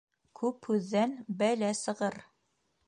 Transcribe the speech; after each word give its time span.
Күп 0.39 0.69
һүҙҙән 0.69 1.13
бәлә 1.43 1.71
сығыр. 1.85 2.21